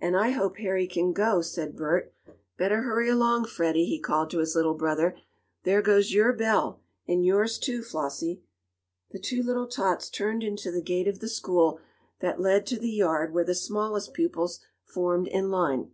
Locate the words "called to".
4.00-4.40